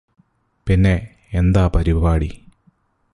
[0.67, 1.07] പിന്നെ,
[1.33, 2.31] എന്താ പരിപാടി?